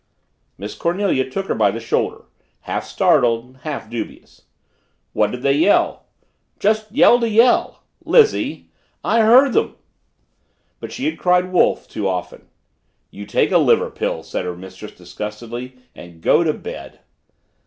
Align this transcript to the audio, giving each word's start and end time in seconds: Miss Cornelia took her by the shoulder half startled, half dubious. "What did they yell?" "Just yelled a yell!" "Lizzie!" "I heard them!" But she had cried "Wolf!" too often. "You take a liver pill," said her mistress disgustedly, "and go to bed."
Miss 0.57 0.73
Cornelia 0.73 1.29
took 1.29 1.45
her 1.45 1.53
by 1.53 1.69
the 1.69 1.79
shoulder 1.79 2.25
half 2.61 2.85
startled, 2.85 3.57
half 3.61 3.87
dubious. 3.87 4.45
"What 5.13 5.29
did 5.29 5.43
they 5.43 5.53
yell?" 5.53 6.07
"Just 6.57 6.91
yelled 6.91 7.23
a 7.23 7.29
yell!" 7.29 7.83
"Lizzie!" 8.03 8.71
"I 9.03 9.19
heard 9.21 9.53
them!" 9.53 9.75
But 10.79 10.91
she 10.91 11.05
had 11.05 11.19
cried 11.19 11.51
"Wolf!" 11.53 11.87
too 11.87 12.07
often. 12.07 12.47
"You 13.11 13.27
take 13.27 13.51
a 13.51 13.59
liver 13.59 13.91
pill," 13.91 14.23
said 14.23 14.43
her 14.45 14.57
mistress 14.57 14.93
disgustedly, 14.95 15.77
"and 15.93 16.19
go 16.21 16.43
to 16.43 16.51
bed." 16.53 17.01